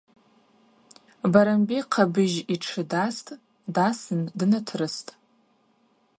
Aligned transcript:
Барамби-хъабыжь 1.31 2.37
йтшы 2.53 2.83
дастӏ, 2.91 3.37
дасын 3.75 4.21
днатрыстӏ. 4.37 5.11